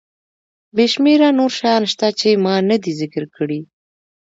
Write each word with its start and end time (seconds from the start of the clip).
بې 0.75 0.85
شمېره 0.93 1.29
نور 1.39 1.51
شیان 1.57 1.83
شته 1.91 2.07
چې 2.19 2.29
ما 2.43 2.53
ندي 2.69 2.93
ذکر 3.01 3.23
کړي. 3.35 3.59